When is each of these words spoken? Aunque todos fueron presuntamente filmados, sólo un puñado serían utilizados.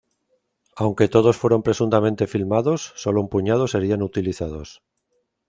Aunque 0.75 1.07
todos 1.15 1.37
fueron 1.37 1.61
presuntamente 1.67 2.25
filmados, 2.33 2.79
sólo 3.03 3.21
un 3.23 3.29
puñado 3.29 3.63
serían 3.67 4.01
utilizados. 4.09 4.69